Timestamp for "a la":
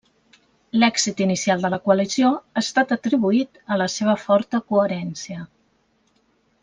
3.75-3.89